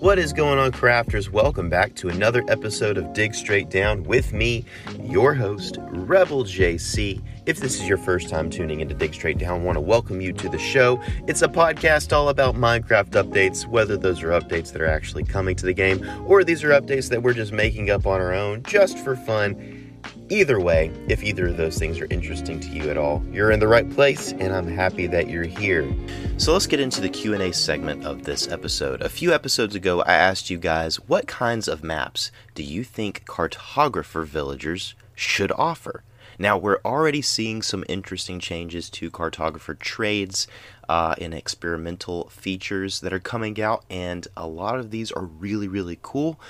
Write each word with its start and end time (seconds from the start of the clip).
What 0.00 0.18
is 0.18 0.32
going 0.32 0.58
on, 0.58 0.72
crafters? 0.72 1.30
Welcome 1.30 1.68
back 1.68 1.94
to 1.96 2.08
another 2.08 2.42
episode 2.48 2.98
of 2.98 3.12
Dig 3.12 3.36
Straight 3.36 3.70
Down 3.70 4.02
with 4.02 4.32
me, 4.32 4.64
your 5.00 5.34
host, 5.34 5.78
Rebel 5.80 6.42
JC. 6.42 7.22
If 7.46 7.58
this 7.58 7.80
is 7.80 7.86
your 7.86 7.98
first 7.98 8.28
time 8.30 8.50
tuning 8.50 8.80
into 8.80 8.96
Dig 8.96 9.14
Straight 9.14 9.38
Down, 9.38 9.60
I 9.60 9.62
want 9.62 9.76
to 9.76 9.80
welcome 9.80 10.20
you 10.20 10.32
to 10.32 10.48
the 10.48 10.58
show. 10.58 11.00
It's 11.28 11.42
a 11.42 11.48
podcast 11.48 12.12
all 12.12 12.30
about 12.30 12.56
Minecraft 12.56 13.10
updates, 13.10 13.64
whether 13.64 13.96
those 13.96 14.24
are 14.24 14.30
updates 14.30 14.72
that 14.72 14.82
are 14.82 14.88
actually 14.88 15.22
coming 15.22 15.54
to 15.54 15.66
the 15.66 15.74
game 15.74 16.04
or 16.26 16.42
these 16.42 16.64
are 16.64 16.70
updates 16.70 17.10
that 17.10 17.22
we're 17.22 17.34
just 17.34 17.52
making 17.52 17.90
up 17.90 18.08
on 18.08 18.20
our 18.20 18.34
own 18.34 18.64
just 18.64 18.98
for 18.98 19.14
fun. 19.14 19.79
Either 20.28 20.60
way, 20.60 20.92
if 21.08 21.24
either 21.24 21.48
of 21.48 21.56
those 21.56 21.76
things 21.76 21.98
are 21.98 22.06
interesting 22.10 22.60
to 22.60 22.68
you 22.68 22.88
at 22.88 22.96
all, 22.96 23.22
you're 23.32 23.50
in 23.50 23.58
the 23.58 23.66
right 23.66 23.90
place 23.90 24.32
and 24.32 24.52
I'm 24.52 24.68
happy 24.68 25.06
that 25.08 25.28
you're 25.28 25.42
here. 25.42 25.92
So 26.36 26.52
let's 26.52 26.68
get 26.68 26.78
into 26.78 27.00
the 27.00 27.08
Q&A 27.08 27.52
segment 27.52 28.04
of 28.04 28.22
this 28.22 28.46
episode. 28.46 29.02
A 29.02 29.08
few 29.08 29.32
episodes 29.32 29.74
ago, 29.74 30.02
I 30.02 30.14
asked 30.14 30.48
you 30.48 30.58
guys 30.58 30.96
what 31.08 31.26
kinds 31.26 31.66
of 31.66 31.82
maps 31.82 32.30
do 32.54 32.62
you 32.62 32.84
think 32.84 33.24
cartographer 33.26 34.24
villagers 34.24 34.94
should 35.14 35.52
offer? 35.52 36.04
Now, 36.40 36.58
we're 36.58 36.80
already 36.84 37.22
seeing 37.22 37.62
some 37.62 37.84
interesting 37.88 38.40
changes 38.40 38.90
to 38.90 39.10
cartographer 39.10 39.78
trades 39.78 40.48
uh, 40.88 41.14
and 41.20 41.32
experimental 41.32 42.28
features 42.30 43.00
that 43.00 43.12
are 43.12 43.20
coming 43.20 43.60
out, 43.60 43.84
and 43.88 44.26
a 44.36 44.48
lot 44.48 44.80
of 44.80 44.90
these 44.90 45.12
are 45.12 45.24
really, 45.24 45.68
really 45.68 45.98
cool 46.02 46.40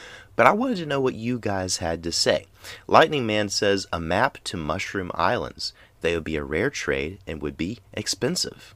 but 0.40 0.46
I 0.46 0.52
wanted 0.52 0.78
to 0.78 0.86
know 0.86 1.02
what 1.02 1.16
you 1.16 1.38
guys 1.38 1.76
had 1.76 2.02
to 2.02 2.10
say. 2.10 2.46
Lightning 2.86 3.26
Man 3.26 3.50
says 3.50 3.86
a 3.92 4.00
map 4.00 4.38
to 4.44 4.56
Mushroom 4.56 5.10
Islands. 5.12 5.74
They 6.00 6.14
would 6.14 6.24
be 6.24 6.36
a 6.36 6.42
rare 6.42 6.70
trade 6.70 7.18
and 7.26 7.42
would 7.42 7.58
be 7.58 7.80
expensive. 7.92 8.74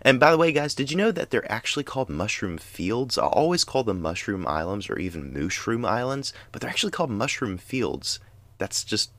And 0.00 0.18
by 0.18 0.30
the 0.30 0.38
way, 0.38 0.50
guys, 0.50 0.74
did 0.74 0.90
you 0.90 0.96
know 0.96 1.12
that 1.12 1.28
they're 1.28 1.52
actually 1.52 1.84
called 1.84 2.08
mushroom 2.08 2.56
fields? 2.56 3.18
I 3.18 3.26
always 3.26 3.64
call 3.64 3.84
them 3.84 4.00
mushroom 4.00 4.46
islands 4.46 4.88
or 4.88 4.98
even 4.98 5.34
mushroom 5.34 5.84
islands, 5.84 6.32
but 6.52 6.62
they're 6.62 6.70
actually 6.70 6.92
called 6.92 7.10
mushroom 7.10 7.58
fields. 7.58 8.18
That's 8.56 8.82
just 8.82 9.10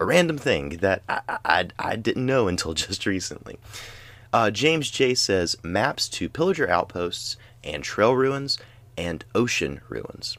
a 0.00 0.04
random 0.04 0.38
thing 0.38 0.78
that 0.78 1.02
I, 1.08 1.20
I, 1.44 1.68
I 1.78 1.96
didn't 1.96 2.26
know 2.26 2.48
until 2.48 2.74
just 2.74 3.06
recently. 3.06 3.58
Uh, 4.32 4.50
James 4.50 4.90
J 4.90 5.14
says 5.14 5.56
maps 5.62 6.08
to 6.10 6.28
pillager 6.28 6.68
outposts 6.68 7.36
and 7.62 7.84
trail 7.84 8.14
ruins 8.14 8.58
and 8.96 9.24
ocean 9.34 9.80
ruins. 9.88 10.38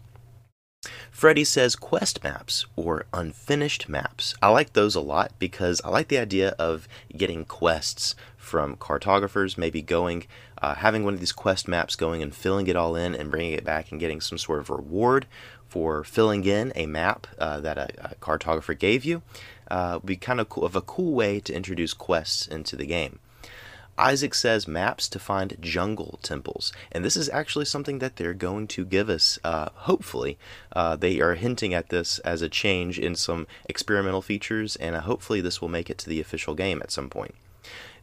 Freddy 1.12 1.44
says 1.46 1.76
quest 1.76 2.24
maps 2.24 2.66
or 2.76 3.06
unfinished 3.14 3.88
maps. 3.88 4.36
I 4.42 4.50
like 4.50 4.74
those 4.74 4.96
a 4.96 5.00
lot 5.00 5.32
because 5.40 5.80
I 5.86 5.90
like 5.90 6.10
the 6.10 6.18
idea 6.18 6.50
of 6.60 6.88
getting 7.16 7.46
quests 7.46 8.16
from 8.36 8.76
cartographers, 8.76 9.58
maybe 9.58 9.82
going, 9.82 10.26
uh, 10.62 10.76
having 10.76 11.06
one 11.06 11.14
of 11.14 11.22
these 11.22 11.32
quest 11.32 11.68
maps 11.68 11.96
going 11.96 12.22
and 12.22 12.36
filling 12.36 12.68
it 12.68 12.76
all 12.76 12.96
in 12.96 13.16
and 13.16 13.32
bringing 13.32 13.54
it 13.54 13.64
back 13.64 13.92
and 13.92 14.00
getting 14.00 14.20
some 14.20 14.38
sort 14.38 14.60
of 14.60 14.70
reward 14.70 15.26
for 15.74 16.04
filling 16.04 16.46
in 16.46 16.72
a 16.76 16.86
map 16.86 17.26
uh, 17.40 17.60
that 17.60 17.80
a, 17.80 18.12
a, 18.12 18.16
cartographer 18.22 18.78
gave 18.78 19.04
you. 19.04 19.24
Uh, 19.72 19.98
be 19.98 20.16
kind 20.16 20.40
of 20.40 20.48
cool 20.48 20.64
of 20.64 20.76
a 20.76 20.82
cool 20.82 21.14
way 21.14 21.40
to 21.40 21.52
introduce 21.52 21.96
quests 21.96 22.46
into 22.46 22.76
the 22.76 22.86
game. 22.86 23.18
Isaac 23.98 24.36
says 24.36 24.68
maps 24.68 25.10
to 25.10 25.18
find 25.18 25.58
jungle 25.60 26.20
temples. 26.22 26.74
And 26.92 27.04
this 27.04 27.18
is 27.18 27.28
actually 27.30 27.66
something 27.66 27.98
that 28.00 28.18
they're 28.18 28.36
going 28.36 28.68
to 28.68 28.86
give 28.86 29.10
us, 29.10 29.40
uh, 29.44 29.70
hopefully. 29.74 30.38
Uh, 30.72 30.96
they 30.96 31.20
are 31.20 31.34
hinting 31.34 31.74
at 31.74 31.90
this 31.90 32.20
as 32.20 32.44
a 32.44 32.50
change 32.50 33.00
in 33.00 33.16
some 33.16 33.48
experimental 33.68 34.22
features, 34.22 34.76
and 34.76 34.96
uh, 34.96 35.02
hopefully 35.02 35.42
this 35.42 35.60
will 35.60 35.70
make 35.70 35.90
it 35.90 35.98
to 36.00 36.10
the 36.10 36.22
official 36.22 36.54
game 36.54 36.84
at 36.84 36.92
some 36.92 37.10
point. 37.10 37.34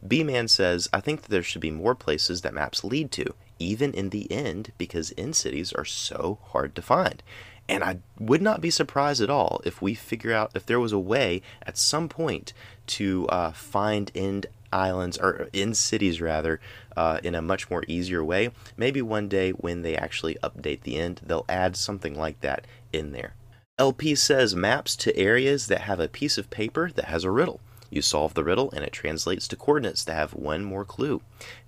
B 0.05 0.25
Man 0.25 0.49
says, 0.49 0.89
I 0.91 0.99
think 0.99 1.21
that 1.21 1.29
there 1.29 1.43
should 1.43 1.61
be 1.61 1.71
more 1.71 1.95
places 1.95 2.41
that 2.41 2.53
maps 2.53 2.83
lead 2.83 3.11
to, 3.13 3.33
even 3.59 3.93
in 3.93 4.09
the 4.09 4.29
end, 4.29 4.73
because 4.77 5.13
end 5.17 5.37
cities 5.37 5.71
are 5.71 5.85
so 5.85 6.39
hard 6.51 6.75
to 6.75 6.81
find. 6.81 7.23
And 7.69 7.83
I 7.83 7.99
would 8.19 8.41
not 8.41 8.59
be 8.59 8.69
surprised 8.69 9.21
at 9.21 9.29
all 9.29 9.61
if 9.63 9.81
we 9.81 9.93
figure 9.93 10.33
out 10.33 10.51
if 10.55 10.65
there 10.65 10.79
was 10.79 10.91
a 10.91 10.99
way 10.99 11.41
at 11.63 11.77
some 11.77 12.09
point 12.09 12.53
to 12.87 13.27
uh, 13.27 13.51
find 13.51 14.11
end 14.13 14.47
islands 14.73 15.17
or 15.17 15.49
end 15.53 15.77
cities 15.77 16.21
rather 16.21 16.59
uh, 16.95 17.19
in 17.23 17.35
a 17.35 17.41
much 17.41 17.69
more 17.69 17.83
easier 17.87 18.23
way. 18.23 18.49
Maybe 18.77 19.01
one 19.01 19.27
day 19.27 19.51
when 19.51 19.81
they 19.81 19.95
actually 19.95 20.35
update 20.43 20.81
the 20.81 20.97
end, 20.97 21.21
they'll 21.25 21.45
add 21.49 21.75
something 21.75 22.17
like 22.17 22.41
that 22.41 22.65
in 22.91 23.11
there. 23.11 23.35
LP 23.77 24.15
says 24.15 24.55
maps 24.55 24.95
to 24.97 25.15
areas 25.17 25.67
that 25.67 25.81
have 25.81 25.99
a 25.99 26.07
piece 26.07 26.37
of 26.37 26.49
paper 26.49 26.91
that 26.95 27.05
has 27.05 27.23
a 27.23 27.31
riddle. 27.31 27.59
You 27.89 28.01
solve 28.01 28.35
the 28.35 28.43
riddle 28.43 28.71
and 28.71 28.85
it 28.85 28.93
translates 28.93 29.47
to 29.49 29.55
coordinates 29.55 30.03
that 30.05 30.13
have 30.13 30.33
one 30.33 30.63
more 30.63 30.85
clue. 30.85 31.21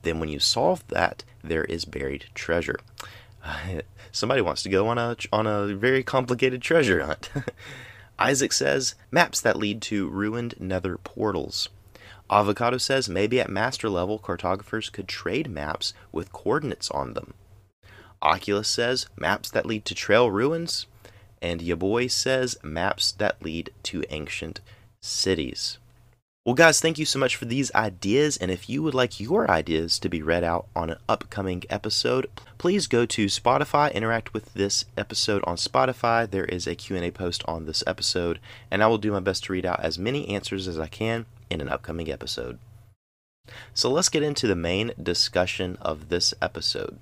Then, 0.04 0.20
when 0.20 0.30
you 0.30 0.40
solve 0.40 0.88
that, 0.88 1.24
there 1.44 1.66
is 1.66 1.86
buried 1.86 2.26
treasure. 2.34 2.80
Somebody 4.12 4.42
wants 4.42 4.64
to 4.64 4.70
go 4.70 4.88
on 4.88 4.98
a 4.98 5.16
on 5.32 5.48
a 5.48 5.76
very 5.76 6.04
complicated 6.04 6.62
treasure 6.62 7.06
hunt. 7.06 7.30
Isaac 8.20 8.54
says 8.54 8.96
maps 9.12 9.42
that 9.42 9.58
lead 9.58 9.82
to 9.84 10.08
ruined 10.10 10.56
nether 10.60 10.98
portals. 10.98 11.70
Avocado 12.30 12.78
says 12.78 13.10
maybe 13.10 13.40
at 13.40 13.50
master 13.50 13.90
level, 13.90 14.18
cartographers 14.18 14.90
could 14.90 15.08
trade 15.08 15.50
maps 15.50 15.94
with 16.12 16.32
coordinates 16.32 16.90
on 16.92 17.14
them. 17.14 17.34
Oculus 18.22 18.70
says 18.70 19.08
maps 19.18 19.52
that 19.52 19.66
lead 19.66 19.86
to 19.86 19.96
trail 19.96 20.32
ruins. 20.32 20.88
And 21.42 21.60
Yaboy 21.60 22.10
says 22.10 22.58
maps 22.64 23.12
that 23.14 23.42
lead 23.42 23.72
to 23.84 24.06
ancient 24.10 24.62
cities. 25.02 25.78
Well, 26.46 26.56
guys, 26.56 26.82
thank 26.82 27.00
you 27.00 27.06
so 27.06 27.20
much 27.20 27.38
for 27.38 27.46
these 27.46 27.74
ideas. 27.74 28.36
And 28.36 28.52
if 28.52 28.70
you 28.70 28.84
would 28.84 28.94
like 28.94 29.18
your 29.18 29.50
ideas 29.50 29.98
to 30.00 30.10
be 30.10 30.22
read 30.22 30.44
out 30.44 30.68
on 30.76 30.90
an 30.90 30.98
upcoming 31.08 31.64
episode, 31.70 32.30
please 32.58 32.88
go 32.88 33.06
to 33.06 33.28
Spotify, 33.28 33.94
interact 33.94 34.34
with 34.34 34.54
this 34.54 34.84
episode 34.98 35.42
on 35.46 35.56
Spotify. 35.56 36.30
There 36.30 36.44
is 36.44 36.68
a 36.68 36.76
Q&A 36.76 37.12
post 37.12 37.44
on 37.48 37.66
this 37.66 37.82
episode, 37.88 38.40
and 38.70 38.84
I 38.84 38.88
will 38.88 38.98
do 38.98 39.14
my 39.14 39.22
best 39.22 39.46
to 39.46 39.54
read 39.54 39.66
out 39.66 39.80
as 39.80 39.98
many 39.98 40.28
answers 40.28 40.68
as 40.68 40.78
I 40.78 40.88
can 40.88 41.28
in 41.50 41.62
an 41.62 41.70
upcoming 41.70 42.12
episode. 42.12 42.60
So 43.74 43.90
let's 43.90 44.10
get 44.10 44.22
into 44.22 44.46
the 44.46 44.54
main 44.54 44.92
discussion 45.02 45.78
of 45.80 46.10
this 46.10 46.34
episode. 46.42 47.00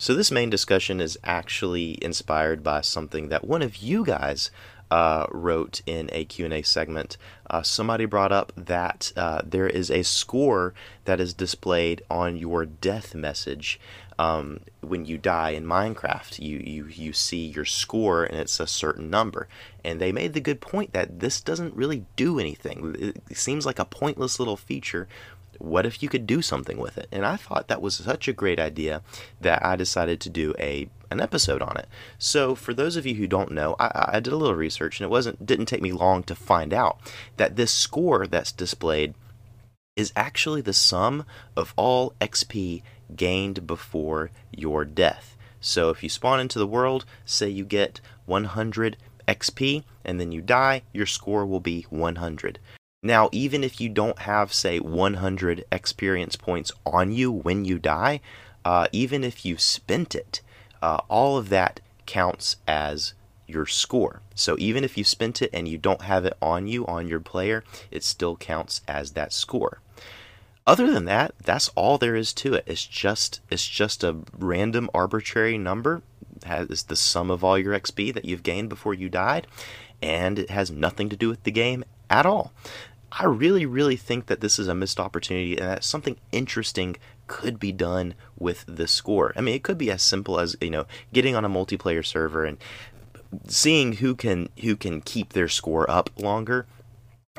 So 0.00 0.14
this 0.14 0.30
main 0.30 0.50
discussion 0.50 1.00
is 1.00 1.16
actually 1.24 1.96
inspired 2.02 2.62
by 2.62 2.82
something 2.82 3.30
that 3.30 3.46
one 3.46 3.62
of 3.62 3.76
you 3.76 4.04
guys 4.04 4.50
uh, 4.92 5.26
wrote 5.30 5.80
in 5.86 6.10
a 6.12 6.26
Q&A 6.26 6.60
segment. 6.60 7.16
Uh, 7.48 7.62
somebody 7.62 8.04
brought 8.04 8.30
up 8.30 8.52
that 8.58 9.10
uh, 9.16 9.40
there 9.42 9.66
is 9.66 9.90
a 9.90 10.02
score 10.02 10.74
that 11.06 11.18
is 11.18 11.32
displayed 11.32 12.02
on 12.10 12.36
your 12.36 12.66
death 12.66 13.14
message 13.14 13.80
um, 14.18 14.60
when 14.82 15.06
you 15.06 15.16
die 15.16 15.50
in 15.50 15.64
Minecraft. 15.64 16.38
You, 16.38 16.58
you 16.58 16.86
you 16.88 17.14
see 17.14 17.46
your 17.46 17.64
score 17.64 18.24
and 18.24 18.38
it's 18.38 18.60
a 18.60 18.66
certain 18.66 19.08
number. 19.08 19.48
And 19.82 19.98
they 19.98 20.12
made 20.12 20.34
the 20.34 20.42
good 20.42 20.60
point 20.60 20.92
that 20.92 21.20
this 21.20 21.40
doesn't 21.40 21.74
really 21.74 22.04
do 22.16 22.38
anything. 22.38 22.94
It 23.30 23.38
seems 23.38 23.64
like 23.64 23.78
a 23.78 23.86
pointless 23.86 24.38
little 24.38 24.58
feature. 24.58 25.08
What 25.62 25.86
if 25.86 26.02
you 26.02 26.08
could 26.08 26.26
do 26.26 26.42
something 26.42 26.76
with 26.76 26.98
it? 26.98 27.06
And 27.12 27.24
I 27.24 27.36
thought 27.36 27.68
that 27.68 27.80
was 27.80 27.94
such 27.94 28.26
a 28.26 28.32
great 28.32 28.58
idea 28.58 29.00
that 29.40 29.64
I 29.64 29.76
decided 29.76 30.20
to 30.20 30.28
do 30.28 30.54
a 30.58 30.88
an 31.08 31.20
episode 31.20 31.62
on 31.62 31.76
it. 31.76 31.86
So 32.18 32.56
for 32.56 32.74
those 32.74 32.96
of 32.96 33.06
you 33.06 33.14
who 33.14 33.28
don't 33.28 33.52
know, 33.52 33.76
I, 33.78 34.10
I 34.14 34.20
did 34.20 34.32
a 34.32 34.36
little 34.36 34.56
research 34.56 34.98
and 34.98 35.04
it 35.04 35.10
wasn't 35.10 35.46
didn't 35.46 35.66
take 35.66 35.80
me 35.80 35.92
long 35.92 36.24
to 36.24 36.34
find 36.34 36.74
out 36.74 36.98
that 37.36 37.54
this 37.54 37.70
score 37.70 38.26
that's 38.26 38.50
displayed 38.50 39.14
is 39.94 40.12
actually 40.16 40.62
the 40.62 40.72
sum 40.72 41.24
of 41.56 41.74
all 41.76 42.14
XP 42.20 42.82
gained 43.14 43.64
before 43.64 44.32
your 44.50 44.84
death. 44.84 45.36
So 45.60 45.90
if 45.90 46.02
you 46.02 46.08
spawn 46.08 46.40
into 46.40 46.58
the 46.58 46.66
world, 46.66 47.04
say 47.24 47.48
you 47.48 47.64
get 47.64 48.00
100 48.26 48.96
XP 49.28 49.84
and 50.04 50.18
then 50.18 50.32
you 50.32 50.40
die, 50.40 50.82
your 50.92 51.06
score 51.06 51.46
will 51.46 51.60
be 51.60 51.82
100. 51.88 52.58
Now, 53.04 53.28
even 53.32 53.64
if 53.64 53.80
you 53.80 53.88
don't 53.88 54.20
have, 54.20 54.52
say, 54.52 54.78
100 54.78 55.64
experience 55.72 56.36
points 56.36 56.70
on 56.86 57.10
you 57.10 57.32
when 57.32 57.64
you 57.64 57.80
die, 57.80 58.20
uh, 58.64 58.86
even 58.92 59.24
if 59.24 59.44
you 59.44 59.58
spent 59.58 60.14
it, 60.14 60.40
uh, 60.80 61.00
all 61.08 61.36
of 61.36 61.48
that 61.48 61.80
counts 62.06 62.56
as 62.68 63.14
your 63.48 63.66
score. 63.66 64.22
So 64.36 64.56
even 64.60 64.84
if 64.84 64.96
you 64.96 65.02
spent 65.02 65.42
it 65.42 65.50
and 65.52 65.66
you 65.66 65.78
don't 65.78 66.02
have 66.02 66.24
it 66.24 66.36
on 66.40 66.68
you, 66.68 66.86
on 66.86 67.08
your 67.08 67.18
player, 67.18 67.64
it 67.90 68.04
still 68.04 68.36
counts 68.36 68.82
as 68.86 69.12
that 69.12 69.32
score. 69.32 69.80
Other 70.64 70.88
than 70.92 71.06
that, 71.06 71.34
that's 71.42 71.70
all 71.74 71.98
there 71.98 72.14
is 72.14 72.32
to 72.34 72.54
it. 72.54 72.62
It's 72.68 72.86
just 72.86 73.40
it's 73.50 73.66
just 73.66 74.04
a 74.04 74.18
random 74.38 74.88
arbitrary 74.94 75.58
number. 75.58 76.02
It 76.36 76.44
has 76.44 76.84
the 76.84 76.94
sum 76.94 77.32
of 77.32 77.42
all 77.42 77.58
your 77.58 77.78
XP 77.78 78.14
that 78.14 78.24
you've 78.24 78.44
gained 78.44 78.68
before 78.68 78.94
you 78.94 79.08
died, 79.08 79.48
and 80.00 80.38
it 80.38 80.50
has 80.50 80.70
nothing 80.70 81.08
to 81.08 81.16
do 81.16 81.28
with 81.28 81.42
the 81.42 81.50
game 81.50 81.84
at 82.08 82.26
all. 82.26 82.52
I 83.18 83.24
really, 83.26 83.66
really 83.66 83.96
think 83.96 84.26
that 84.26 84.40
this 84.40 84.58
is 84.58 84.68
a 84.68 84.74
missed 84.74 84.98
opportunity 84.98 85.58
and 85.58 85.68
that 85.68 85.84
something 85.84 86.16
interesting 86.30 86.96
could 87.26 87.58
be 87.60 87.72
done 87.72 88.14
with 88.38 88.64
the 88.66 88.88
score. 88.88 89.32
I 89.36 89.40
mean, 89.40 89.54
it 89.54 89.62
could 89.62 89.78
be 89.78 89.90
as 89.90 90.02
simple 90.02 90.40
as, 90.40 90.56
you 90.60 90.70
know, 90.70 90.86
getting 91.12 91.36
on 91.36 91.44
a 91.44 91.50
multiplayer 91.50 92.04
server 92.04 92.44
and 92.44 92.58
seeing 93.48 93.94
who 93.94 94.14
can 94.14 94.48
who 94.62 94.76
can 94.76 95.00
keep 95.00 95.32
their 95.32 95.48
score 95.48 95.90
up 95.90 96.10
longer 96.18 96.66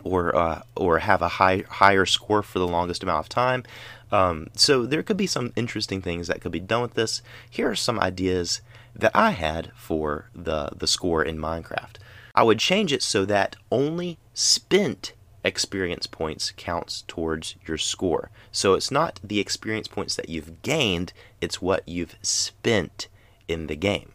or 0.03 0.35
uh, 0.35 0.61
or 0.75 0.99
have 0.99 1.21
a 1.21 1.27
high 1.27 1.63
higher 1.69 2.05
score 2.05 2.43
for 2.43 2.59
the 2.59 2.67
longest 2.67 3.03
amount 3.03 3.25
of 3.25 3.29
time. 3.29 3.63
Um, 4.11 4.47
so 4.55 4.85
there 4.85 5.03
could 5.03 5.17
be 5.17 5.27
some 5.27 5.53
interesting 5.55 6.01
things 6.01 6.27
that 6.27 6.41
could 6.41 6.51
be 6.51 6.59
done 6.59 6.81
with 6.81 6.93
this. 6.93 7.21
Here 7.49 7.69
are 7.69 7.75
some 7.75 7.99
ideas 7.99 8.61
that 8.95 9.11
I 9.15 9.31
had 9.31 9.71
for 9.75 10.29
the 10.35 10.69
the 10.75 10.87
score 10.87 11.23
in 11.23 11.37
Minecraft. 11.37 11.95
I 12.35 12.43
would 12.43 12.59
change 12.59 12.91
it 12.91 13.03
so 13.03 13.25
that 13.25 13.55
only 13.71 14.17
spent 14.33 15.13
experience 15.43 16.07
points 16.07 16.51
counts 16.55 17.03
towards 17.07 17.55
your 17.65 17.77
score. 17.77 18.29
So 18.51 18.73
it's 18.73 18.91
not 18.91 19.19
the 19.23 19.39
experience 19.39 19.87
points 19.87 20.15
that 20.15 20.29
you've 20.29 20.61
gained, 20.61 21.13
it's 21.41 21.61
what 21.61 21.87
you've 21.87 22.15
spent 22.21 23.07
in 23.47 23.67
the 23.67 23.75
game. 23.75 24.13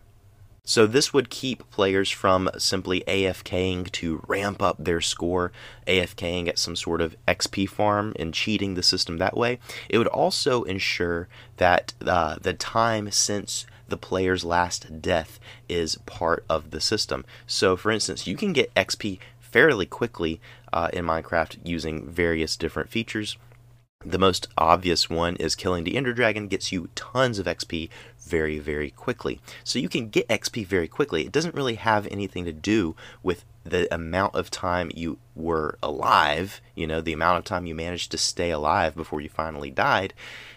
So 0.69 0.87
this 0.87 1.15
would 1.15 1.31
keep 1.31 1.71
players 1.71 2.11
from 2.11 2.51
simply 2.59 3.03
AFKing 3.09 3.91
to 3.93 4.23
ramp 4.29 4.61
up 4.61 4.77
their 4.79 5.01
score, 5.01 5.51
AFKing 5.87 6.47
at 6.47 6.59
some 6.59 6.77
sort 6.77 7.01
of 7.01 7.17
XP 7.27 7.71
farm 7.71 8.13
and 8.19 8.35
cheating 8.35 8.75
the 8.75 8.83
system 8.83 9.17
that 9.17 9.35
way. 9.35 9.61
It 9.89 9.97
would 9.97 10.09
also 10.09 10.65
ensure 10.65 11.27
that 11.57 11.95
uh, 12.05 12.37
the 12.39 12.53
time 12.53 13.11
since 13.11 13.65
the 13.89 13.97
player's 13.97 14.45
last 14.45 15.01
death 15.01 15.41
is 15.71 15.97
part 16.05 16.45
of 16.51 16.71
the 16.71 16.83
system. 16.83 17.25
So, 17.47 17.75
for 17.75 17.91
instance, 17.91 18.27
you 18.27 18.37
can 18.37 18.53
get 18.53 18.75
XP 18.75 19.21
fairly 19.51 19.87
quickly 19.87 20.41
uh, 20.73 20.89
in 20.93 21.05
Minecraft 21.05 21.59
using 21.65 22.09
various 22.09 22.57
different 22.57 22.89
features. 22.91 23.37
The 24.05 24.19
most 24.19 24.47
obvious 24.57 25.11
one 25.11 25.35
is 25.37 25.57
killing 25.57 25.83
the 25.83 25.97
Ender 25.97 26.13
Dragon 26.13 26.47
gets 26.47 26.71
you 26.71 26.89
tons 26.95 27.41
of 27.41 27.47
XP 27.47 27.89
very, 28.21 28.61
very 28.61 28.91
quickly. 28.91 29.41
So 29.65 29.81
you 29.81 29.89
can 29.89 30.09
get 30.09 30.29
XP 30.29 30.67
very 30.67 30.87
quickly. 30.87 31.27
It 31.27 31.33
doesn't 31.33 31.55
really 31.57 31.75
have 31.75 32.07
anything 32.07 32.45
to 32.45 32.53
do 32.53 32.95
with 33.25 33.45
the 33.65 33.93
amount 33.93 34.37
of 34.37 34.51
time 34.51 34.93
you 34.95 35.19
were 35.35 35.79
alive, 35.83 36.61
you 36.77 36.87
know, 36.87 37.01
the 37.01 37.13
amount 37.13 37.39
of 37.39 37.45
time 37.45 37.67
you 37.67 37.75
managed 37.75 38.13
to 38.13 38.19
stay 38.19 38.51
alive 38.51 38.95
before 38.95 39.21
you 39.21 39.29
finally 39.29 39.71
died. 39.71 40.15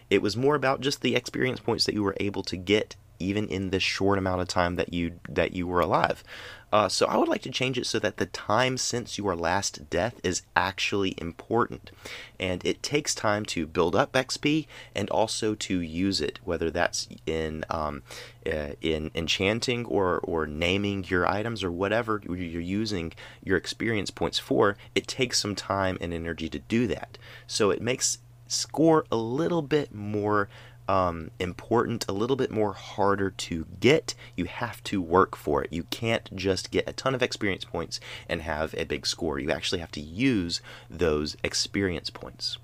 It 0.10 0.22
was 0.22 0.38
more 0.38 0.56
about 0.56 0.82
just 0.82 1.02
the 1.02 1.16
experience 1.16 1.60
points 1.60 1.86
that 1.86 1.96
you 1.96 2.04
were 2.04 2.18
able 2.20 2.44
to 2.44 2.58
get 2.58 2.96
even 3.22 3.48
in 3.48 3.70
this 3.70 3.84
short 3.84 4.18
amount 4.18 4.42
of 4.42 4.48
time 4.48 4.76
that 4.76 4.94
you 4.94 5.20
that 5.30 5.54
you 5.54 5.68
were 5.68 5.80
alive. 5.80 6.24
Uh, 6.72 6.88
so 6.88 7.06
I 7.06 7.18
would 7.18 7.28
like 7.28 7.42
to 7.42 7.50
change 7.50 7.78
it 7.78 7.86
so 7.86 8.00
that 8.00 8.18
the 8.18 8.26
time 8.28 8.78
since 8.78 9.18
your 9.18 9.36
last 9.36 9.90
death 9.90 10.20
is 10.24 10.44
actually 10.56 11.16
important, 11.18 11.92
and 12.40 12.66
it 12.66 12.82
takes 12.82 13.14
time 13.14 13.46
to 13.48 13.68
build 13.68 13.96
up 13.96 14.14
XP 14.14 14.68
and 14.96 15.10
also 15.10 15.54
to 15.56 15.82
use 15.82 16.22
it, 16.22 16.40
whether 16.44 16.72
that's 16.72 17.10
in 17.26 17.66
um, 17.70 18.04
uh, 18.46 18.70
in 18.82 19.12
enchanting 19.14 19.86
or 19.86 20.20
or 20.20 20.48
naming 20.48 21.04
your 21.04 21.28
items 21.28 21.64
or 21.64 21.72
whatever 21.72 22.22
you're 22.26 22.62
using 22.62 23.12
your 23.44 23.58
experience 23.58 24.12
points 24.12 24.40
for. 24.40 24.78
It 24.96 25.08
takes 25.08 25.40
some 25.40 25.56
time 25.56 25.98
and 26.00 26.14
energy 26.14 26.48
to 26.50 26.60
do 26.60 26.88
that, 26.88 27.18
so 27.48 27.70
it 27.70 27.82
makes 27.82 28.20
score 28.48 29.06
a 29.12 29.16
little 29.16 29.62
bit 29.62 29.94
more 29.94 30.50
um, 30.92 31.32
important, 31.40 32.06
a 32.10 32.12
little 32.12 32.36
bit 32.36 32.52
more 32.52 32.74
harder 32.74 33.30
to 33.30 33.66
get. 33.80 34.14
You 34.36 34.44
have 34.44 34.84
to 34.86 35.02
work 35.02 35.38
for 35.38 35.64
it. 35.64 35.72
You 35.72 35.84
can't 35.84 36.36
just 36.36 36.70
get 36.70 36.90
a 36.90 36.92
ton 36.92 37.16
of 37.16 37.24
experience 37.24 37.64
points 37.64 38.02
and 38.28 38.42
have 38.42 38.76
a 38.78 38.84
big 38.84 39.08
score. 39.08 39.40
You 39.40 39.52
actually 39.52 39.80
have 39.80 39.92
to 39.94 40.02
use 40.02 40.60
those 40.90 41.38
experience 41.46 42.10
points. 42.10 42.58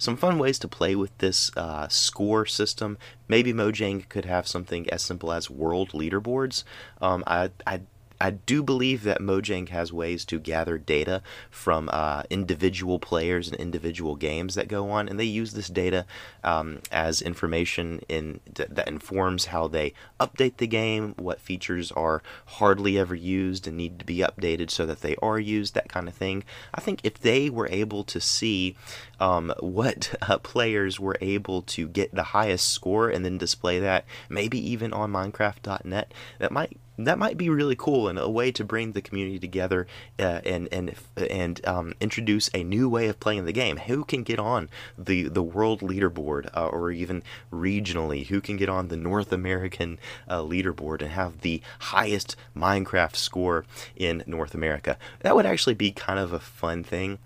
Some 0.00 0.16
fun 0.16 0.40
ways 0.40 0.58
to 0.60 0.66
play 0.66 0.96
with 0.96 1.16
this 1.18 1.52
uh, 1.56 1.86
score 1.86 2.44
system. 2.44 2.98
Maybe 3.28 3.52
Mojang 3.52 4.08
could 4.08 4.24
have 4.24 4.48
something 4.48 4.90
as 4.90 5.02
simple 5.02 5.30
as 5.30 5.48
world 5.48 5.90
leaderboards. 5.90 6.64
Um, 7.00 7.22
I, 7.24 7.50
I 7.64 7.82
I 8.20 8.30
do 8.30 8.62
believe 8.62 9.02
that 9.04 9.20
Mojang 9.20 9.70
has 9.70 9.92
ways 9.92 10.24
to 10.26 10.38
gather 10.38 10.76
data 10.76 11.22
from 11.50 11.88
uh, 11.90 12.24
individual 12.28 12.98
players 12.98 13.48
and 13.48 13.56
individual 13.56 14.14
games 14.14 14.54
that 14.56 14.68
go 14.68 14.90
on, 14.90 15.08
and 15.08 15.18
they 15.18 15.24
use 15.24 15.54
this 15.54 15.68
data 15.68 16.04
um, 16.44 16.80
as 16.92 17.22
information 17.22 18.00
in 18.08 18.40
that 18.54 18.88
informs 18.88 19.46
how 19.46 19.68
they 19.68 19.94
update 20.18 20.58
the 20.58 20.66
game, 20.66 21.14
what 21.18 21.40
features 21.40 21.90
are 21.92 22.22
hardly 22.46 22.98
ever 22.98 23.14
used 23.14 23.66
and 23.66 23.76
need 23.76 23.98
to 23.98 24.04
be 24.04 24.18
updated 24.18 24.70
so 24.70 24.84
that 24.84 25.00
they 25.00 25.16
are 25.16 25.38
used, 25.38 25.74
that 25.74 25.88
kind 25.88 26.06
of 26.06 26.14
thing. 26.14 26.44
I 26.74 26.80
think 26.80 27.00
if 27.02 27.18
they 27.18 27.48
were 27.48 27.68
able 27.70 28.04
to 28.04 28.20
see 28.20 28.76
um, 29.18 29.52
what 29.60 30.14
uh, 30.22 30.38
players 30.38 31.00
were 31.00 31.16
able 31.22 31.62
to 31.62 31.88
get 31.88 32.14
the 32.14 32.22
highest 32.22 32.68
score 32.68 33.08
and 33.08 33.24
then 33.24 33.38
display 33.38 33.78
that, 33.80 34.04
maybe 34.28 34.58
even 34.70 34.92
on 34.92 35.10
Minecraft.net, 35.10 36.12
that 36.38 36.52
might 36.52 36.76
that 37.06 37.18
might 37.18 37.36
be 37.36 37.48
really 37.48 37.76
cool 37.76 38.08
and 38.08 38.18
a 38.18 38.28
way 38.28 38.52
to 38.52 38.64
bring 38.64 38.92
the 38.92 39.02
community 39.02 39.38
together 39.38 39.86
uh, 40.18 40.40
and 40.44 40.68
and 40.72 40.94
and 41.16 41.66
um, 41.66 41.94
introduce 42.00 42.50
a 42.54 42.62
new 42.62 42.88
way 42.88 43.08
of 43.08 43.20
playing 43.20 43.44
the 43.44 43.52
game. 43.52 43.76
Who 43.78 44.04
can 44.04 44.22
get 44.22 44.38
on 44.38 44.68
the 44.98 45.24
the 45.24 45.42
world 45.42 45.80
leaderboard 45.80 46.50
uh, 46.56 46.66
or 46.68 46.90
even 46.90 47.22
regionally? 47.52 48.26
Who 48.26 48.40
can 48.40 48.56
get 48.56 48.68
on 48.68 48.88
the 48.88 48.96
North 48.96 49.32
American 49.32 49.98
uh, 50.28 50.40
leaderboard 50.40 51.02
and 51.02 51.10
have 51.12 51.40
the 51.40 51.62
highest 51.78 52.36
Minecraft 52.56 53.16
score 53.16 53.64
in 53.96 54.22
North 54.26 54.54
America? 54.54 54.98
That 55.20 55.36
would 55.36 55.46
actually 55.46 55.74
be 55.74 55.92
kind 55.92 56.18
of 56.18 56.32
a 56.32 56.40
fun 56.40 56.84
thing. 56.84 57.18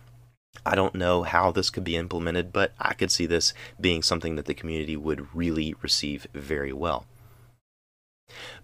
I 0.65 0.75
don't 0.75 0.95
know 0.95 1.25
how 1.25 1.51
this 1.51 1.69
could 1.69 1.85
be 1.85 1.97
implemented, 1.97 2.53
but 2.53 2.73
I 2.79 2.95
could 2.95 3.11
see 3.11 3.27
this 3.27 3.53
being 3.81 4.03
something 4.03 4.37
that 4.37 4.47
the 4.47 4.55
community 4.55 4.97
would 4.97 5.35
really 5.35 5.75
receive 5.83 6.27
very 6.33 6.73
well. 6.73 7.07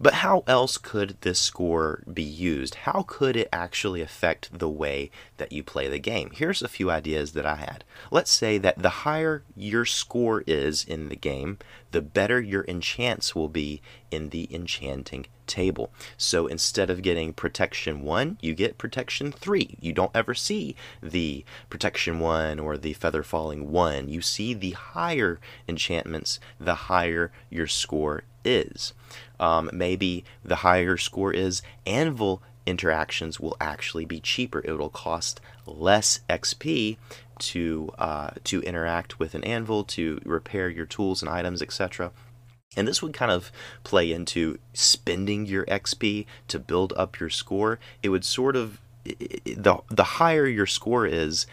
But 0.01 0.15
how 0.15 0.43
else 0.47 0.79
could 0.79 1.17
this 1.21 1.39
score 1.39 2.01
be 2.11 2.23
used? 2.23 2.73
How 2.73 3.03
could 3.07 3.35
it 3.35 3.47
actually 3.53 4.01
affect 4.01 4.57
the 4.57 4.67
way 4.67 5.11
that 5.37 5.51
you 5.51 5.63
play 5.63 5.87
the 5.87 5.99
game? 5.99 6.31
Here's 6.33 6.63
a 6.63 6.67
few 6.67 6.89
ideas 6.89 7.33
that 7.33 7.45
I 7.45 7.55
had. 7.55 7.83
Let's 8.09 8.31
say 8.31 8.57
that 8.57 8.79
the 8.79 8.89
higher 9.05 9.43
your 9.55 9.85
score 9.85 10.43
is 10.47 10.83
in 10.83 11.09
the 11.09 11.15
game, 11.15 11.59
the 11.91 12.01
better 12.01 12.41
your 12.41 12.65
enchants 12.67 13.35
will 13.35 13.47
be 13.49 13.81
in 14.09 14.29
the 14.29 14.47
enchanting 14.51 15.27
table. 15.45 15.91
So 16.17 16.47
instead 16.47 16.89
of 16.89 17.03
getting 17.03 17.33
protection 17.33 18.01
1, 18.01 18.39
you 18.41 18.55
get 18.55 18.79
protection 18.79 19.31
3. 19.31 19.77
You 19.79 19.93
don't 19.93 20.15
ever 20.15 20.33
see 20.33 20.75
the 21.03 21.45
protection 21.69 22.19
1 22.19 22.59
or 22.59 22.75
the 22.75 22.93
feather 22.93 23.21
falling 23.21 23.71
1. 23.71 24.09
You 24.09 24.21
see 24.21 24.55
the 24.55 24.71
higher 24.71 25.39
enchantments, 25.67 26.39
the 26.59 26.75
higher 26.75 27.31
your 27.51 27.67
score 27.67 28.23
is. 28.43 28.93
Um, 29.39 29.69
maybe 29.73 30.23
the 30.43 30.57
higher 30.57 30.97
score 30.97 31.33
is, 31.33 31.61
anvil 31.85 32.41
interactions 32.65 33.39
will 33.39 33.57
actually 33.59 34.05
be 34.05 34.19
cheaper. 34.19 34.61
It 34.63 34.77
will 34.77 34.89
cost 34.89 35.41
less 35.65 36.19
XP 36.29 36.97
to 37.39 37.91
uh, 37.97 38.31
to 38.43 38.61
interact 38.61 39.19
with 39.19 39.33
an 39.33 39.43
anvil, 39.43 39.83
to 39.85 40.21
repair 40.23 40.69
your 40.69 40.85
tools 40.85 41.21
and 41.21 41.29
items, 41.29 41.61
etc. 41.61 42.11
And 42.77 42.87
this 42.87 43.01
would 43.01 43.13
kind 43.13 43.31
of 43.31 43.51
play 43.83 44.11
into 44.11 44.59
spending 44.73 45.45
your 45.45 45.65
XP 45.65 46.25
to 46.47 46.59
build 46.59 46.93
up 46.95 47.19
your 47.19 47.29
score. 47.29 47.79
It 48.01 48.09
would 48.09 48.23
sort 48.23 48.55
of 48.55 48.79
the 49.03 49.79
the 49.89 50.03
higher 50.03 50.45
your 50.45 50.67
score 50.67 51.07
is, 51.07 51.47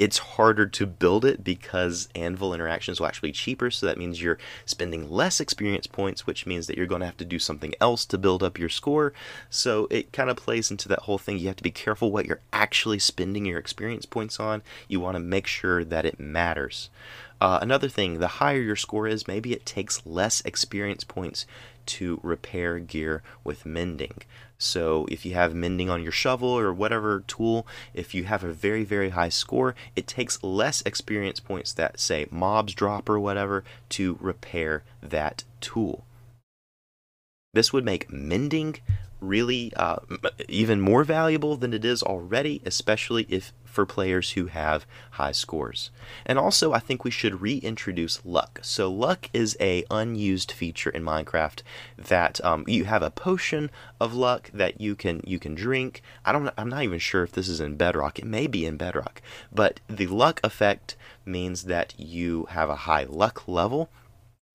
it's 0.00 0.18
harder 0.18 0.66
to 0.66 0.86
build 0.86 1.24
it 1.24 1.44
because 1.44 2.08
anvil 2.16 2.52
interactions 2.52 2.98
will 2.98 3.06
actually 3.06 3.28
be 3.28 3.34
cheaper 3.34 3.70
so 3.70 3.86
that 3.86 3.98
means 3.98 4.20
you're 4.20 4.38
spending 4.64 5.08
less 5.08 5.38
experience 5.38 5.86
points 5.86 6.26
which 6.26 6.46
means 6.46 6.66
that 6.66 6.76
you're 6.76 6.86
going 6.86 7.00
to 7.00 7.06
have 7.06 7.16
to 7.16 7.24
do 7.24 7.38
something 7.38 7.74
else 7.80 8.04
to 8.04 8.18
build 8.18 8.42
up 8.42 8.58
your 8.58 8.68
score. 8.68 9.12
So 9.48 9.86
it 9.90 10.12
kind 10.12 10.30
of 10.30 10.36
plays 10.36 10.70
into 10.70 10.88
that 10.88 11.00
whole 11.00 11.18
thing. 11.18 11.38
You 11.38 11.48
have 11.48 11.56
to 11.56 11.62
be 11.62 11.70
careful 11.70 12.10
what 12.10 12.26
you're 12.26 12.40
actually 12.52 12.98
spending 12.98 13.46
your 13.46 13.58
experience 13.58 14.06
points 14.06 14.40
on. 14.40 14.62
You 14.88 15.00
want 15.00 15.16
to 15.16 15.20
make 15.20 15.46
sure 15.46 15.84
that 15.84 16.04
it 16.04 16.20
matters. 16.20 16.90
Uh, 17.40 17.58
another 17.62 17.88
thing 17.88 18.18
the 18.18 18.28
higher 18.28 18.60
your 18.60 18.76
score 18.76 19.06
is 19.06 19.28
maybe 19.28 19.52
it 19.52 19.64
takes 19.64 20.04
less 20.04 20.40
experience 20.42 21.04
points 21.04 21.46
to 21.86 22.20
repair 22.22 22.78
gear 22.78 23.22
with 23.42 23.66
mending. 23.66 24.22
So 24.62 25.06
if 25.10 25.24
you 25.24 25.32
have 25.32 25.54
mending 25.54 25.88
on 25.88 26.02
your 26.02 26.12
shovel 26.12 26.50
or 26.50 26.70
whatever 26.70 27.24
tool, 27.26 27.66
if 27.94 28.14
you 28.14 28.24
have 28.24 28.44
a 28.44 28.52
very, 28.52 28.84
very 28.84 29.08
high 29.08 29.30
score, 29.30 29.74
it 29.96 30.06
takes 30.06 30.42
less 30.42 30.82
experience 30.82 31.40
points 31.40 31.72
that 31.72 31.98
say 31.98 32.26
mobs 32.30 32.74
drop 32.74 33.08
or 33.08 33.18
whatever 33.18 33.64
to 33.90 34.18
repair 34.20 34.82
that 35.02 35.44
tool. 35.62 36.04
This 37.54 37.72
would 37.72 37.86
make 37.86 38.12
mending 38.12 38.76
really 39.18 39.72
uh, 39.76 39.96
even 40.46 40.80
more 40.82 41.04
valuable 41.04 41.56
than 41.56 41.72
it 41.72 41.84
is 41.84 42.02
already, 42.02 42.60
especially 42.66 43.26
if 43.30 43.54
for 43.70 43.86
players 43.86 44.30
who 44.32 44.46
have 44.46 44.84
high 45.12 45.32
scores. 45.32 45.90
And 46.26 46.38
also, 46.38 46.72
I 46.72 46.78
think 46.78 47.04
we 47.04 47.10
should 47.10 47.40
reintroduce 47.40 48.24
luck. 48.24 48.60
So 48.62 48.90
luck 48.90 49.30
is 49.32 49.56
a 49.60 49.84
unused 49.90 50.52
feature 50.52 50.90
in 50.90 51.04
Minecraft 51.04 51.62
that 51.96 52.44
um, 52.44 52.64
you 52.66 52.84
have 52.84 53.02
a 53.02 53.10
potion 53.10 53.70
of 54.00 54.14
luck 54.14 54.50
that 54.52 54.80
you 54.80 54.94
can 54.94 55.22
you 55.24 55.38
can 55.38 55.54
drink. 55.54 56.02
I 56.24 56.32
don't. 56.32 56.50
I'm 56.58 56.68
not 56.68 56.82
even 56.82 56.98
sure 56.98 57.22
if 57.22 57.32
this 57.32 57.48
is 57.48 57.60
in 57.60 57.76
Bedrock. 57.76 58.18
It 58.18 58.26
may 58.26 58.46
be 58.46 58.66
in 58.66 58.76
Bedrock, 58.76 59.22
but 59.52 59.80
the 59.88 60.06
luck 60.06 60.40
effect 60.42 60.96
means 61.24 61.64
that 61.64 61.94
you 61.96 62.46
have 62.50 62.70
a 62.70 62.76
high 62.76 63.04
luck 63.04 63.46
level. 63.46 63.88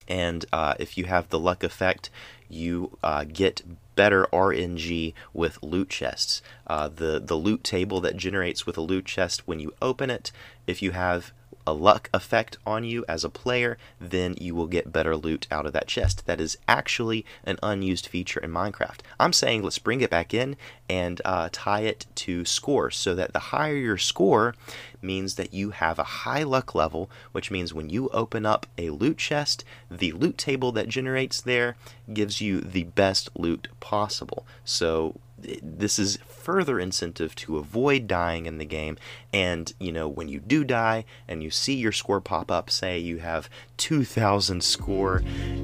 And 0.07 0.45
uh, 0.53 0.75
if 0.79 0.97
you 0.97 1.05
have 1.05 1.29
the 1.29 1.39
luck 1.39 1.63
effect, 1.63 2.09
you 2.49 2.97
uh, 3.03 3.25
get 3.25 3.63
better 3.95 4.27
RNG 4.31 5.13
with 5.33 5.61
loot 5.63 5.89
chests. 5.89 6.41
Uh, 6.67 6.89
the 6.93 7.19
the 7.19 7.35
loot 7.35 7.63
table 7.63 8.01
that 8.01 8.17
generates 8.17 8.65
with 8.65 8.77
a 8.77 8.81
loot 8.81 9.05
chest 9.05 9.47
when 9.47 9.59
you 9.59 9.73
open 9.81 10.09
it, 10.09 10.31
if 10.67 10.81
you 10.81 10.91
have 10.91 11.31
a 11.67 11.73
luck 11.73 12.09
effect 12.13 12.57
on 12.65 12.83
you 12.83 13.05
as 13.07 13.23
a 13.23 13.29
player, 13.29 13.77
then 13.99 14.35
you 14.39 14.55
will 14.55 14.67
get 14.67 14.91
better 14.91 15.15
loot 15.15 15.47
out 15.51 15.65
of 15.65 15.73
that 15.73 15.87
chest. 15.87 16.25
That 16.25 16.41
is 16.41 16.57
actually 16.67 17.25
an 17.43 17.57
unused 17.63 18.07
feature 18.07 18.39
in 18.39 18.51
Minecraft. 18.51 18.99
I'm 19.19 19.33
saying 19.33 19.63
let's 19.63 19.79
bring 19.79 20.01
it 20.01 20.09
back 20.09 20.33
in 20.33 20.55
and 20.89 21.21
uh, 21.25 21.49
tie 21.51 21.81
it 21.81 22.05
to 22.15 22.45
score 22.45 22.91
so 22.91 23.15
that 23.15 23.33
the 23.33 23.39
higher 23.39 23.75
your 23.75 23.97
score 23.97 24.55
means 25.01 25.35
that 25.35 25.53
you 25.53 25.71
have 25.71 25.99
a 25.99 26.03
high 26.03 26.43
luck 26.43 26.75
level, 26.75 27.09
which 27.31 27.51
means 27.51 27.73
when 27.73 27.89
you 27.89 28.09
open 28.09 28.45
up 28.45 28.65
a 28.77 28.89
loot 28.89 29.17
chest, 29.17 29.63
the 29.89 30.11
loot 30.11 30.37
table 30.37 30.71
that 30.71 30.89
generates 30.89 31.41
there 31.41 31.75
gives 32.11 32.41
you 32.41 32.61
the 32.61 32.83
best 32.83 33.29
loot 33.35 33.67
possible. 33.79 34.45
So 34.63 35.15
this 35.61 35.99
is 35.99 36.17
further 36.27 36.79
incentive 36.79 37.35
to 37.35 37.57
avoid 37.57 38.07
dying 38.07 38.45
in 38.45 38.57
the 38.57 38.65
game. 38.65 38.97
And 39.33 39.73
you 39.79 39.91
know 39.91 40.07
when 40.07 40.27
you 40.27 40.39
do 40.39 40.63
die 40.63 41.05
and 41.27 41.43
you 41.43 41.49
see 41.49 41.73
your 41.73 41.91
score 41.91 42.21
pop 42.21 42.51
up 42.51 42.69
say 42.69 42.99
you 42.99 43.17
have 43.17 43.49
2000 43.77 44.63
score 44.63 45.21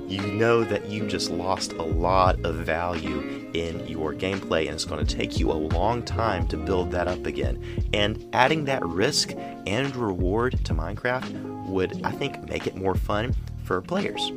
you 0.07 0.21
know 0.33 0.63
that 0.63 0.87
you 0.87 1.07
just 1.07 1.29
lost 1.29 1.73
a 1.73 1.83
lot 1.83 2.43
of 2.43 2.55
value 2.55 3.49
in 3.53 3.85
your 3.87 4.13
gameplay 4.13 4.65
and 4.65 4.75
it's 4.75 4.85
going 4.85 5.05
to 5.05 5.15
take 5.15 5.39
you 5.39 5.51
a 5.51 5.53
long 5.53 6.03
time 6.03 6.47
to 6.47 6.57
build 6.57 6.91
that 6.91 7.07
up 7.07 7.25
again. 7.25 7.63
And 7.93 8.27
adding 8.33 8.65
that 8.65 8.85
risk 8.85 9.33
and 9.67 9.95
reward 9.95 10.63
to 10.65 10.73
minecraft 10.73 11.31
would 11.67 12.03
i 12.03 12.11
think 12.11 12.49
make 12.49 12.67
it 12.67 12.75
more 12.75 12.95
fun 12.95 13.33
for 13.63 13.81
players 13.81 14.31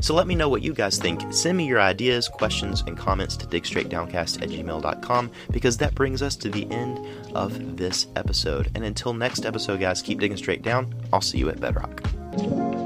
so 0.00 0.14
let 0.14 0.26
me 0.26 0.34
know 0.34 0.48
what 0.48 0.62
you 0.62 0.72
guys 0.72 0.98
think. 0.98 1.22
Send 1.32 1.56
me 1.56 1.66
your 1.66 1.80
ideas, 1.80 2.28
questions, 2.28 2.82
and 2.86 2.96
comments 2.96 3.36
to 3.38 3.46
digstraightdowncast 3.46 4.42
at 4.42 4.48
gmail.com 4.48 5.30
because 5.50 5.76
that 5.78 5.94
brings 5.94 6.22
us 6.22 6.36
to 6.36 6.48
the 6.48 6.70
end 6.70 7.00
of 7.34 7.76
this 7.76 8.06
episode. 8.16 8.70
And 8.74 8.84
until 8.84 9.12
next 9.12 9.44
episode, 9.44 9.80
guys, 9.80 10.02
keep 10.02 10.20
digging 10.20 10.36
straight 10.36 10.62
down. 10.62 10.94
I'll 11.12 11.20
see 11.20 11.38
you 11.38 11.48
at 11.48 11.60
Bedrock. 11.60 12.77